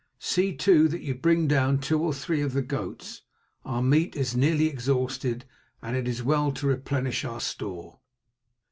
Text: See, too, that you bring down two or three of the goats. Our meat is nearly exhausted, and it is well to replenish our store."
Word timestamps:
See, 0.17 0.55
too, 0.55 0.87
that 0.87 1.03
you 1.03 1.13
bring 1.13 1.47
down 1.47 1.77
two 1.77 2.01
or 2.01 2.11
three 2.11 2.41
of 2.41 2.53
the 2.53 2.63
goats. 2.63 3.21
Our 3.63 3.83
meat 3.83 4.15
is 4.15 4.35
nearly 4.35 4.65
exhausted, 4.65 5.45
and 5.79 5.95
it 5.95 6.07
is 6.07 6.23
well 6.23 6.51
to 6.53 6.65
replenish 6.65 7.23
our 7.23 7.39
store." 7.39 7.99